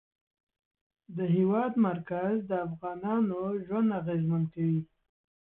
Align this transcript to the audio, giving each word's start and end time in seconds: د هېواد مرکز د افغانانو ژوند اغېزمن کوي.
د 1.17 1.19
هېواد 1.35 1.73
مرکز 1.87 2.35
د 2.49 2.51
افغانانو 2.67 3.39
ژوند 3.65 3.89
اغېزمن 3.99 4.43
کوي. 4.53 4.81